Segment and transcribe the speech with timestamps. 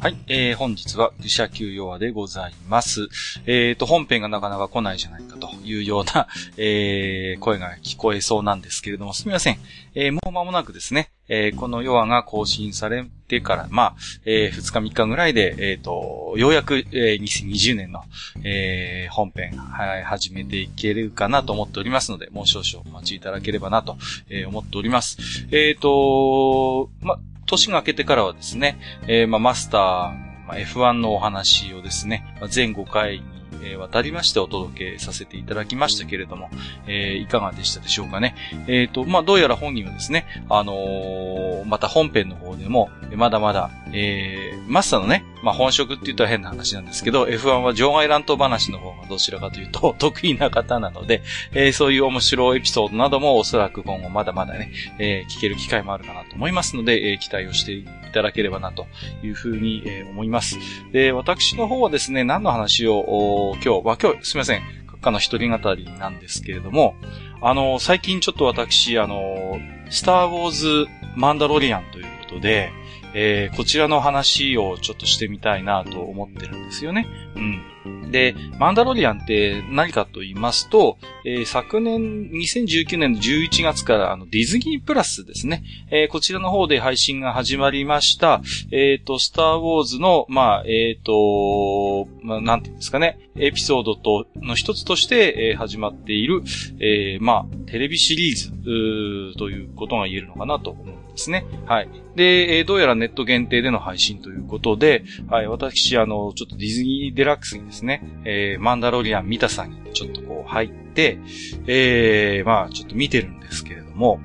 [0.00, 3.08] はい、えー、本日は愚者級弱でございます。
[3.46, 9.58] えーと、本編がなかなか来ないじゃないかというような、 えー、声が聞こえそうなんですけれども、すみません。
[9.96, 18.04] えー、もう間もなくですね、えー、この弱が更新されてから、まあ、えー、2日3日ぐらいで、えーと、ようやく、えー、2020年の、
[18.44, 23.98] えー、本編、はい、始めていけるかなと思っておりますので、もう少々お待ちいただければなと、
[24.30, 25.18] えー、思っております。
[25.50, 36.50] えーと、ま、年が明けてからはですね、えー、まあ、マスター、まあ、F1 のお話をですね、まあ、全5回に、えー、渡りましてお届けさせていただきましたけれども、
[36.86, 38.34] えー、いかがでしたでしょうかね。
[38.66, 57.72] えっ、と、まあ、どうやら本人はですね、あのまた本編の方でも、まだまだ、えー、マスターのね、まあ、本職って言ったら変な話なんですけど、F1 は場外乱闘話の方がどちらかというと 得意な方なので、えーそういう面白いエピソードなどもおそらく今後まだまだね、えー聞ける機会もあるかなと思いますので、えー期待をして
[58.08, 58.86] いただければなと
[59.22, 60.58] いうふうに、え思います。
[60.92, 66.96] で、私の方はですね、何の話を今日、まあ、今日すみません、閣下の一人語りなんですけれども、
[67.40, 69.58] あの、最近ちょっと私、あの、
[69.90, 72.72] スターウォーズマンダロリアンということで、
[73.20, 77.08] えーこちらの話をちょっとしてみたいなと思ってるんですよね。
[77.34, 78.10] うん。
[78.12, 85.64] で、マンダロリアンって何かと言いますと、えー昨年、2019年の11月からあのディズニープラスですね。
[85.90, 96.42] えーこちらの方で配信が始まりました、えっ、と、スターウォーズの、まあ、えっ、と、まあ、なんていうんですかね、エピソードと、の一つとして、え始まっている、
[96.80, 101.44] えまあ、テレビシリーズ、ーということが言えるのかなと思うんですね。
[101.66, 101.88] はい。
[102.14, 111.18] で、えどうやらネット限定での配信ということで、はい、私、あの、ちょっとディズニーデラックスにですね、えーマンダロリアン見たさんにちょっとこう入って、
[111.66, 114.20] えーまあ、ちょっと見てるんですけれども、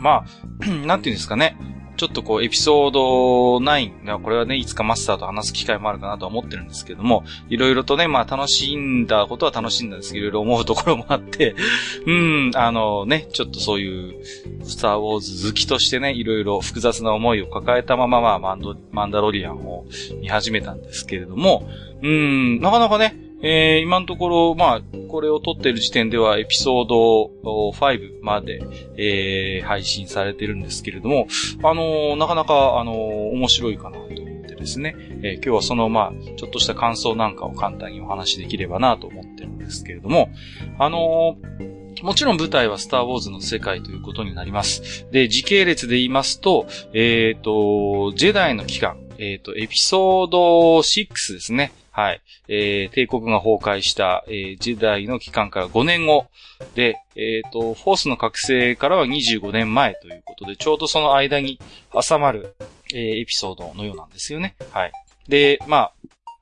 [0.00, 1.56] まあ、 なんていうんですかね。
[1.96, 11.54] ちょっとこう、エピソード9が、これはね、いつかマスターと話す機会もあるかなとは思ってるんですけども、いろいろとね、まあ楽しんだことは楽しんだんですけど、いろいろ思うところもあって、
[12.06, 14.24] うん、あのね、ちょっとそういう、
[14.62, 19.86] スターウォーズ好きとしてね、いろいろ複雑な思いを抱えたまま、まあ、マンド、マンダロリアンを
[20.20, 21.68] 見始めたんですけれども、
[22.02, 28.62] うん、なかなかね、えー今のところ、まあ、これを撮ってる時点ではエピソード5まで、
[28.96, 31.26] えー配信されてるんですけれども、
[31.62, 32.96] あのーなかなか、あのー
[33.32, 40.30] 面白いかなと思ってですね、えー今日はその、まあ、ちょっとした感想なんかを簡単にお話しできればなと思ってるんですけれども、
[40.78, 45.06] あのーもちろん舞台はスターウォーズの世界ということになります。
[45.12, 51.72] で、時系列で言いますと、えっ、と、ジェダイの期間、えっ、と、エピソード6ですね。
[51.96, 52.20] はい。
[52.48, 56.26] えー、帝国が崩壊した、えージェダイの期間から5年後
[56.74, 61.58] で、えっ、と、フォースの覚醒からは25年前ということで、ちょうどその間に
[61.90, 62.54] 挟まる、
[62.92, 64.56] えーエピソードのようなんですよね。
[64.72, 64.92] はい。
[65.26, 65.90] で、ま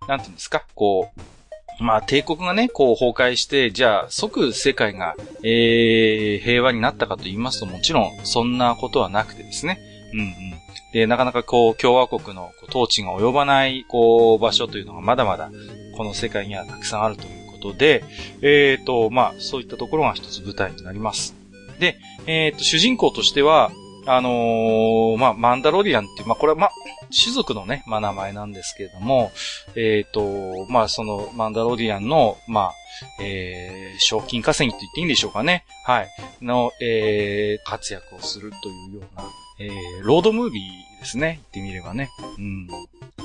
[0.01, 1.21] あ、なんていうんですか、こう、
[1.85, 9.79] まあ、帝国がね、こう崩壊して、じゃあ、即世界が、えー、平和になったかと言いますと、もちろん、そんなことはなくてですね。
[10.13, 10.64] うんうん。
[10.95, 15.51] で、なかなかこう、共和国のこう統治が及ばない、こう、場所というのがまだまだ、
[15.97, 18.05] この世界にはたくさんあるということで、
[18.43, 21.35] えっ、と、まあ、そういったところが一つ舞台になります。
[21.81, 23.73] で、えっ、と、主人公としては、
[24.07, 26.73] あのーまあ、マンダロリアンっていう、まあ、これは、まあ、
[27.11, 29.33] 種族のね、まあ、名前なんですけれども、
[29.77, 32.75] えっ、と、まあ、その、マンダロリアンの、まあ、
[33.21, 35.65] えー、賞金稼ぎって言っていいんでしょうかね。
[35.85, 36.09] はい。
[36.43, 39.25] の、えー、活躍をするというような、
[39.59, 41.41] えー、ロードムービーですね。
[41.53, 42.11] 言ってみればね。
[42.39, 42.69] うん。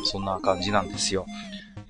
[0.03, 1.25] そんな感じなんですよ。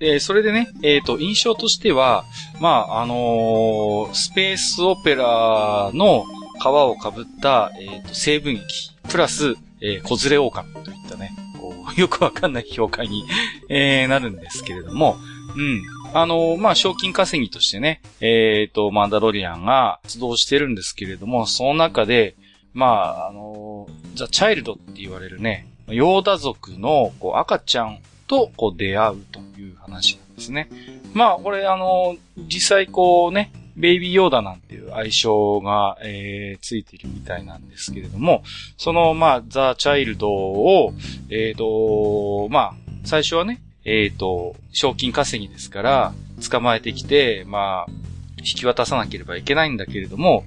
[0.02, 2.24] えーそれでね、えっ、と、印象としては、
[2.58, 6.24] まあ、あのースペースオペラの
[6.58, 8.62] 皮をかぶった、えっ、と、西部劇、
[9.10, 13.24] プラス、えー、子連れ狼といったね、こう、 よくわかんない評価に、
[13.68, 15.16] えーなるんですけれども、
[15.56, 15.82] うん。
[16.12, 22.34] あのまあ、賞金稼ぎとしてね、えっ、と、マンダロリアンが活動してるんですけれども、その中で、
[22.72, 30.68] まあ、あのーザ・チャイルドって言われるね、ヨーダ族のこう赤ちゃんとこう出会うという話なんですね。
[31.14, 33.50] まあ、これあの、実際こうね、
[33.80, 38.42] ベイビーヨーダなんていう愛称が、えーついているみたいなんですけれども、
[38.76, 40.92] その、まあ、ザ・チャイルドを、
[41.30, 42.74] えっ、と、まあ、
[43.04, 46.12] 最初はね、えっ、と、賞金稼ぎですから、
[46.48, 47.90] 捕まえてきて、まあ、
[48.38, 50.44] 引き渡さなければいけないんだけれども、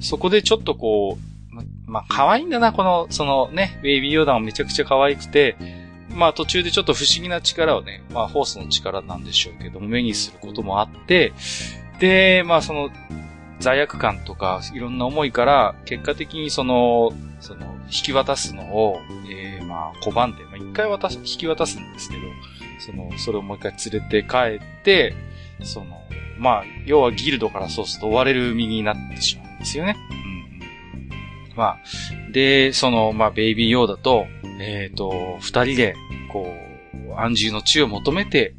[0.00, 5.56] そこでちょっとこう、ま、あ、可愛いんだな、この、そのね、ベイビーヨーダもめちゃくちゃ可愛くて、
[6.16, 11.32] まあ途中でちょっと不思議な力をね、まあフォースの力なんでしょうけども、目にすることもあって、
[11.98, 12.90] で、まあその、
[13.58, 18.98] 罪悪感とか、いろんな思いから、結果的にその、その、引き渡すのを、
[19.30, 22.22] えー、まあ、拒んで、まあ、一回渡す、引き渡すんですけど、
[22.80, 25.14] その、それをもう一回連れて帰って、
[25.62, 26.02] その、
[26.38, 29.96] まあ、要はギルドからそうすると追われる身になってしまうんですよね。
[30.10, 31.56] うん。
[31.56, 31.78] まあ、
[32.32, 34.26] で、その、まあ、ベイビーヨーダと、
[34.60, 35.94] えっ、ー、と、二人で、
[36.30, 36.52] こ
[37.08, 38.54] う、安住の地を求めて、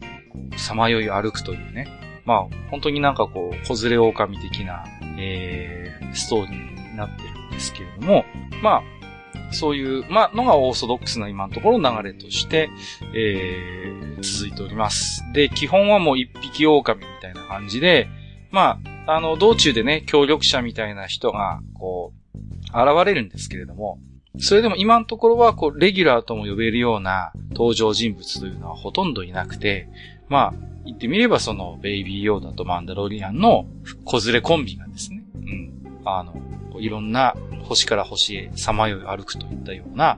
[0.56, 1.97] さまよい歩くというね。
[2.28, 4.84] まあ、本当になんかこう、子連れ狼的な、
[5.18, 8.26] えー、ストーリーになってるんですけれども、
[8.62, 12.70] まあ、そういう、まあ、のがオーソドックスな今のところ流れとして、
[13.16, 15.24] えー、続いております。
[15.34, 18.10] で、基本はもう一匹狼みたいな感じで、
[18.52, 22.38] まあ、あの、道中でね、協力者みたいな人が、こう、
[22.68, 24.00] 現れるんですけれども、
[24.40, 29.88] それでも今のところは、こう、レギュラーとも呼べるような登場人物というのはほとんどいなくて、
[30.28, 33.68] まあ、言ってみればその、ベイビーヨーダとマンダロリアンの
[34.06, 36.02] 子連れコンビがですね、うん。
[36.06, 36.34] あの、
[36.80, 40.18] いろんな星から星へさまよい歩くといったような、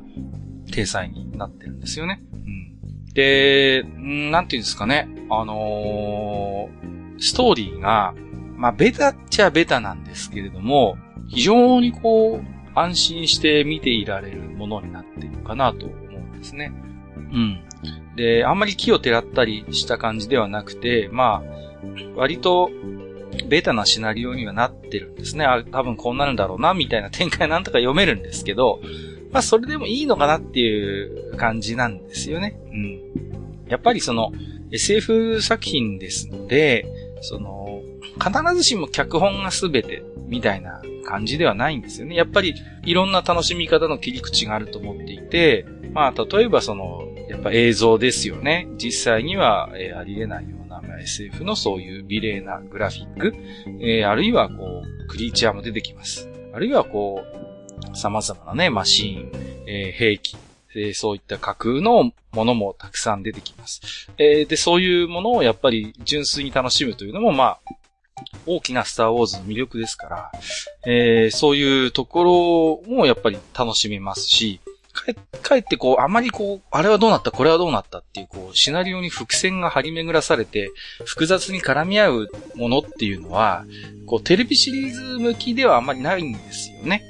[0.71, 2.21] 体裁になってるんですよね。
[2.33, 3.13] うん。
[3.13, 3.83] で、
[4.31, 8.13] なんていうんですかね、あのー、ストーリーが、
[8.55, 16.71] まあ、ベタっちゃベタなんですけれども、非常にこう、安心して見ていられるものになっているかなと思うんですね。
[17.15, 17.63] うん。
[18.19, 21.59] で、あんまり木をてらったりした感じではなくて、まあ、
[22.15, 22.69] 割と、
[23.47, 25.45] ベタなシナリオにはなってるんですね。
[25.45, 28.81] あ、多分こうなるんだろうな、みたいな展開なんとか読めるんですけど、
[29.31, 32.59] まあそれでもいいのかなっていう感じなんですよね。
[32.71, 32.99] うん。
[33.69, 34.33] やっぱりその
[34.71, 36.85] SF 作品ですので、
[37.21, 37.81] その、
[38.21, 42.15] 必ずしも脚本が全てみたいな感じではないんですよね。
[42.15, 48.67] やっぱりいろんな楽しみ方の切り口があると思っていて、まあ例えばその、やっぱ映像ですよね。
[48.77, 53.35] 実際には、え、ありえないような、ま、SF のそういう美麗なグラフィック、
[53.79, 56.27] えー、あるいはこう、クリーチャーも出てきます。
[56.53, 59.31] あるいはこう、様々なね、マシーン、
[59.67, 60.37] えー、兵器、
[60.75, 64.09] えー、そういった架空のものもたくさん出てきます。
[64.17, 67.59] えー、で、そういうものをやっぱり純粋に楽しむというのも、まあ、
[68.47, 70.31] 大きなスターウォーズの魅力ですから、
[70.85, 74.59] えー、そういうところもやっぱり楽しめますし、
[74.93, 80.71] かえってこう、あまりこう、あれはどうなった、これはどうなったっていう、こう、シナリオに伏線が張り巡らされて、
[81.05, 83.65] 複雑に絡み合うものっていうのは、
[84.07, 87.03] こう、テレビシリーズ向きではあんまりないんですよね。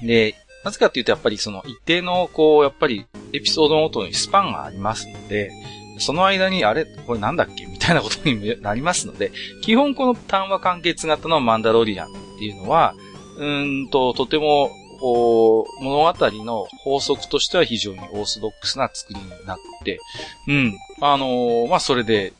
[0.00, 0.06] うん。
[0.06, 5.50] で、なぜかっていうと、やっぱりその一定の、こう、やっぱりエピソードごとにスパンがありますので、
[5.98, 9.32] その間に、あれこれなんだっけみたいなことになりますので、
[9.62, 12.94] 基本この単話完結型のマンダロリアンっていうのは、
[13.38, 14.70] うんと、とても、
[15.00, 16.14] こう、物語
[16.44, 19.98] の法則としては非常にオーソドックスな作りになって、
[20.46, 20.78] うん。
[21.00, 22.32] あのー、まあ、それで、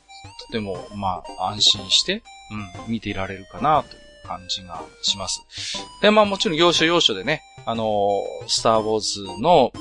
[0.47, 2.23] とても、まあ、安心して、
[2.87, 5.43] うん、見ていられるかな、という感じがします。
[6.03, 9.73] で、まあ、もちろん要所要所でね、あのー、スターウォーズの、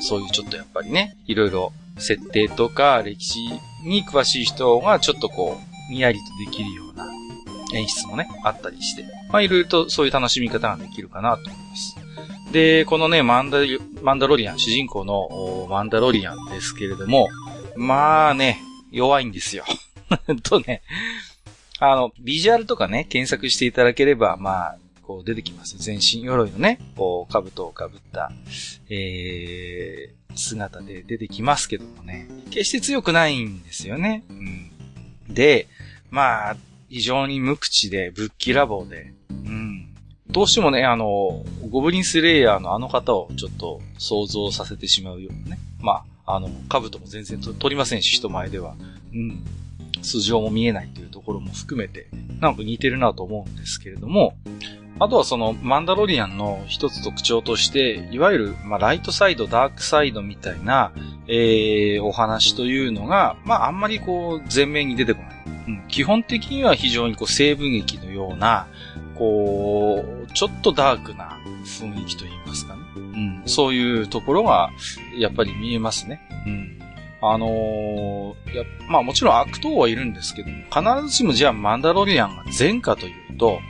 [0.00, 3.40] そういうちょっとやっぱりね、いろいろ設定とか歴史
[3.84, 5.58] に詳しい人がちょっとこ
[5.90, 7.06] う、にやりとできるような
[7.74, 12.01] 演出もね、あったりして、まあいろいろとそういう楽しみ方ができるかなと思います。
[12.52, 13.58] で、このね、マンダ
[14.02, 17.28] マンダロリアン、主人公のマンダロリアンですけれども、
[17.76, 18.60] まあね、
[18.90, 19.64] 弱いんですよ。
[20.44, 20.82] とね、
[21.78, 25.76] あの、ビジュアルとかね、検索していただければ、まあ、こう出てきます。
[25.78, 28.30] 全身鎧のね、こう、兜をかぶった、
[28.88, 34.24] えー、姿で出てきますけどもね、決して強くないんですよね。
[34.28, 34.70] うん。
[35.28, 35.66] で、
[36.10, 36.56] まあ、
[36.88, 39.91] 非常に無口で、ぶっきらぼうで、うん。
[40.32, 45.58] どうしてもね、あの、ゴブリンスレイヤーのあの方をちょっと想像させてしまうようなね。
[45.80, 48.74] まあ、あの、兜も全然取りませんし、人前では。
[49.12, 49.42] うん。
[50.00, 52.08] 素性も見えないというところも含めて、
[52.40, 54.34] なんか似てるなと思うんですけれども、
[54.98, 60.92] あとはそのマンダロリアンの一つ特徴として、いわゆる、まあ、ライトサイド、ダークサイドみたいな、
[61.28, 65.32] えー、お話というのが、まあ、あんまりこう、前面に出てこない。
[65.68, 68.66] うん、基本的には非常にこう、西部劇のような、
[69.16, 72.82] こう、ちょっとダークな雰囲気といいますかね。
[72.96, 74.70] うん、そういうところが、
[75.16, 76.20] やっぱり見えますね。
[76.46, 76.78] うん。
[77.24, 83.60] あのー、や、まあもちろん悪党はいるんですけども必ずしもじゃあマンダロリアンが善かというと、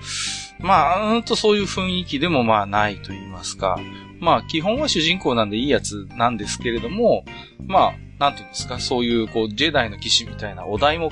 [0.58, 3.78] まあ、うんとそういう雰囲気でもまあないと言いますか。
[4.20, 7.24] まあ、基本は主人公なんでいいやつなんですけれども、
[7.66, 11.10] まあ、なんていうんですか、そういう、こう、ジェダイの騎士みたいなお題目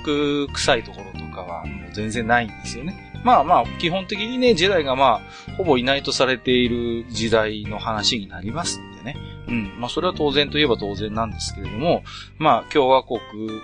[0.52, 3.09] 臭いところとかは、もう全然ないんですよね。
[3.24, 9.16] まあまあ、基本的にね、ジェダイがまあ、ほぼいないとされている時代の話になりますんでね。
[9.48, 9.80] うん。
[9.80, 12.02] まあ、それは当然といえば当然なんですけれども、
[12.38, 13.18] まあ、共和国、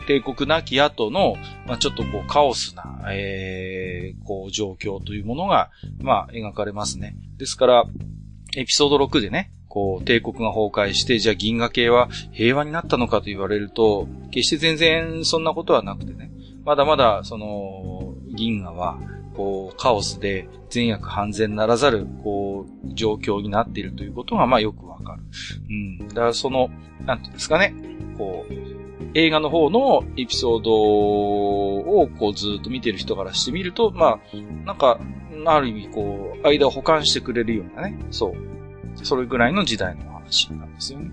[0.06, 1.36] 帝国なき後の、
[1.66, 5.70] まあ、ちょっとこう、カオスな、えー、こう、状況というものが、
[6.00, 7.16] まあ、描かれますね。
[7.38, 7.84] ですから、
[8.56, 16.30] エピソード6でね、こう、帝国が崩壊して、じゃあ銀河系は平和になったのかと言われると、決して全然そんなことはなくてね、
[16.64, 18.98] まだまだ、その、銀河は、
[19.36, 25.22] こう、カオスで善悪半善ならざる、こう、状況になっているということが、まあよくわかる。
[25.68, 26.08] うん。
[26.08, 26.70] だからその、
[27.04, 27.74] なんていうんですかね、
[28.16, 28.52] こう、
[29.14, 34.98] 映画の方のエピソードをこうずっと見てる人からしてみると、まあ、なんか、
[35.44, 38.34] ある意味こう、間を保管してくれるようなね、そう。
[39.04, 41.10] それぐらいの時代の話なんですよね。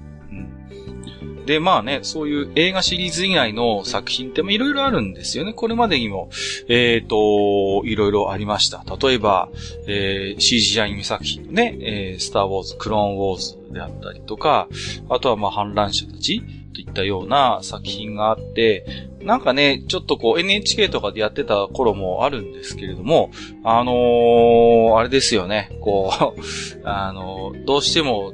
[1.46, 5.54] で、まあね、そういう映画シリーズ以外の作品っていろいろあるんですよね。
[5.54, 6.30] これまでにも、
[6.68, 8.84] えっ、ー、と、いろいろありました。
[9.02, 9.50] 例えば、
[9.88, 14.68] えー、CG アニメ作品のね、えー、スターウォーズ、クローンウォーズであったりとか、
[15.10, 16.42] あとはまあ反乱者たち
[16.74, 18.86] といったような作品があって、
[19.22, 23.32] なんかね、ちょっとこう NHK とかでやってた頃もあるんですけれども、
[23.64, 28.34] あのー、あれですよね、こう あのー、どうしても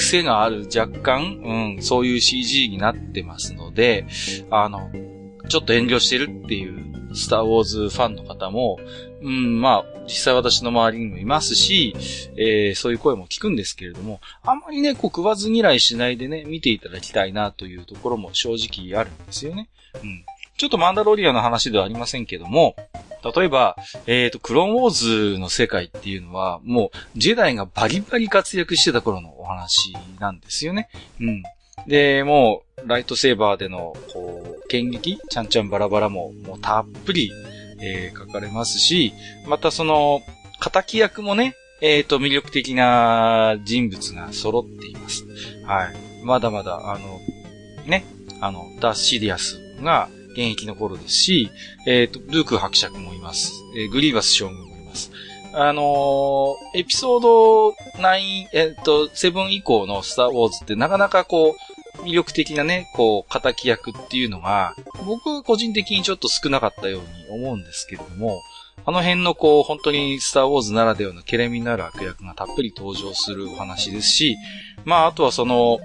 [0.00, 4.06] 癖がある若干、うん、そういう CG になってますので、
[4.50, 4.90] あの、
[5.48, 8.78] ちょっと遠慮してるっていう、スターウォーズファンの方も、
[9.20, 11.92] うん、まあ、実際私の周りにもいますし、
[12.36, 19.68] えー、そういう声も聞くんですけれども、あんまりね、こう食わず嫌いしないでね、見ていただきたいなというところも正直あるんですよね。
[20.02, 20.24] うん。
[20.56, 22.76] ちょっとマンダロリアの話ではありませんけども、
[23.22, 30.88] 例えば、えっ、ー、と、クローンウォーズの世界っていうのは、もう、ジェダイがバリバリ活躍してた頃のお話なんですよね。
[31.20, 31.42] うん。
[31.86, 37.30] で、もう、ライトセーバーでの、こう、剣撃ちゃんちゃんバラバラも、もうたっぷり、
[37.80, 39.12] えー、書かれますし、
[39.46, 40.20] またその、
[40.60, 45.24] 仇役もね、えっ、ー、と、魅力的な人物が揃っています。
[45.64, 46.24] はい。
[46.24, 47.20] まだまだ、あの、
[47.86, 48.04] ね、
[48.40, 50.08] あの、ダース・シディアスが、
[50.40, 51.50] 現役の頃ですし、
[51.86, 53.52] えっ、ー、と、ルーク伯爵もいます。
[53.76, 55.12] えー、グリーバス将軍もいます。
[55.52, 57.74] あのー、エピソード9、
[58.54, 61.54] えっ、と、7以降のスターウォーズってなかなかこ
[61.98, 68.40] う、魅力的なね、こう、仇役っていうのが、僕個人的にちょっと少なかったように思うんですけれども、
[68.86, 74.36] あの辺のこう、本当にスターウォーズならではのケレミのある悪役がたっぷり登場するお話ですし、
[74.86, 75.80] まあ、あとはその、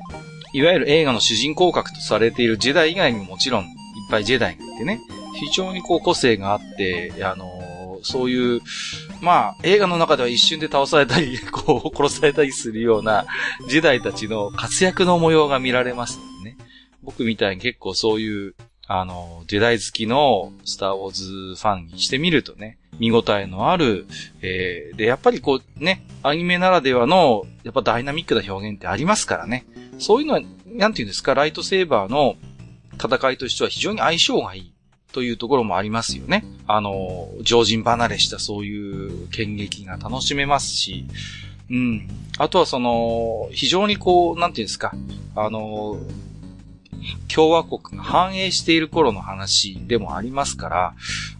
[0.53, 3.65] いわゆる映画の主人公格とされているジェダイ以外にももちろん
[4.15, 5.01] っぱいジェダイがいてね、
[5.35, 8.61] 非常にこう個性があって、あのそういう、
[9.21, 13.25] まあ、映画の中では一瞬で倒されたり、 こう、殺されたりするような、
[13.67, 16.55] ジェダイたちの活躍の模様が見られますね。
[17.01, 18.55] 僕みたいに結構そういう、
[18.87, 24.05] あの、ジェダイ好きのスターウォーズファンにしてみるとね、見応えのある、
[24.43, 29.65] えー、で、やっぱりこうね、アニメならではの、やっぱダイナミックな表現ってありますからね。
[29.97, 32.35] そういうのは、なんていうんですか、ライトセーバーの、
[32.95, 34.73] 戦いとしては非常に相性がいい
[35.11, 36.43] というところもありますよね。
[36.67, 41.05] あの、常人離れしたそういう剣撃が楽しめますし、
[41.69, 42.07] うん。
[42.37, 44.93] あとはその、非常にこう、なんていうんですか、
[45.35, 45.97] あの、
[47.33, 50.93] 共和国が繁栄している頃の話でもありますから、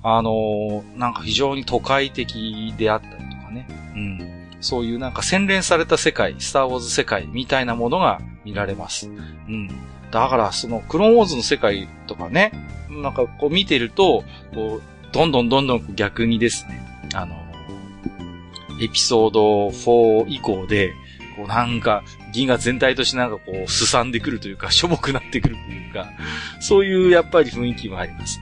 [0.04, 4.48] あの、なんか非常に都会的であったりとかね、うん。
[4.62, 9.08] そういうなんか洗練された世界、スターウォーズ世界みたいなものが見られます。
[9.08, 9.70] うん。
[10.16, 12.54] だから、その、クローンウォーズの世界とかね、
[12.90, 16.82] なんかこう見てると、こう、どんどんどんどん逆にですね、
[17.14, 17.36] あの、
[18.82, 20.94] エピソード4以降で、
[21.36, 26.10] こうなんか、銀河全体としてなんかこう、すさんでくるというか、しょぼくなってくるというか、
[26.62, 28.40] そういうやっぱり雰囲気もあります。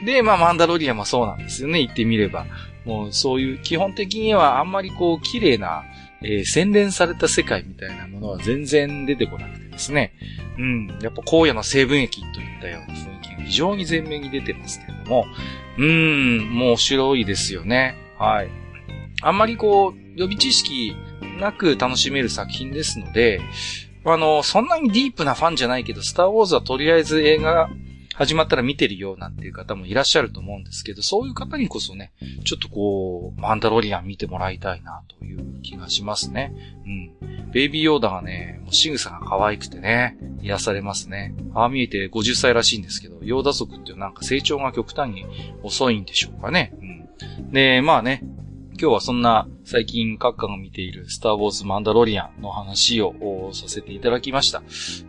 [0.00, 2.44] うん、で、まあ、マンダロリアもそうなんですよね、言ってみれば。
[2.84, 5.84] もうそういう基本的にはあんまりこう、綺麗な、
[6.20, 10.12] えー、洗練された世界みたいなものは全然出てこなくてですね。
[10.58, 10.98] うん。
[11.02, 15.26] やっぱ荒野の成分液といったような雰囲気が非常に前面に出てますけれども。
[15.78, 17.96] うーん、もう面白いですよね。
[18.18, 18.48] はい。
[19.22, 20.94] あんまりこう、予備知識
[21.40, 23.40] なく楽しめる作品ですので、
[24.04, 27.70] あの、そんなにディープなファンじゃないけど、スターウォーズはとりあえず映画
[28.14, 32.12] 始まったら見てるよなんていう方もいらっしゃると思うんですけど、そういう方にこそね、
[32.44, 36.54] ちょっとこう、マンダロリアン見てもらいたいなという気がしますね。
[37.20, 37.50] うん。
[37.50, 41.34] ベイビーヨーダがね、もう仕草が可愛くてね、癒されますね。
[41.54, 45.24] ああ見えて50歳らしいんですけど、ヨーダ族っていうなんか成長が極端に
[45.62, 46.72] 遅いんでしょうかね。
[46.80, 47.50] うん。
[47.50, 48.22] で、まあね、
[48.80, 54.62] 今日はそんな最近閣下が見ているスターウォーズマンダロリアンの話をさせていただきました。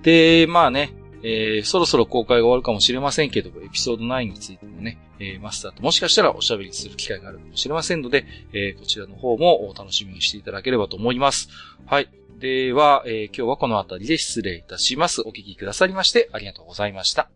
[0.03, 0.93] で、まあね、
[1.23, 11.49] えー、そろそろ公開が終わるかもしれませんけども、エピソード9についてもね、えー、マスターともしかしたらおしゃべりする機会があるかもしれませんので、えー、こちらの方もお楽しみにしていただければと思います。
[11.85, 12.09] はい。
[12.39, 15.21] では、えー、今日はこの辺りで失礼いたします。
[15.21, 17.34] お聞きくださりましてありがとうございました。